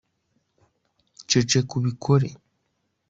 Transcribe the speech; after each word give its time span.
ceceka 1.29 1.71
ubikore 1.79 2.29